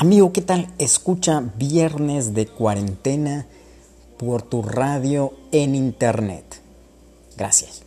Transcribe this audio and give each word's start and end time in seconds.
Amigo, 0.00 0.32
¿qué 0.32 0.40
tal? 0.40 0.66
Escucha 0.78 1.44
Viernes 1.58 2.32
de 2.32 2.46
Cuarentena 2.46 3.44
por 4.16 4.40
tu 4.40 4.62
radio 4.62 5.34
en 5.52 5.74
Internet. 5.74 6.62
Gracias. 7.36 7.82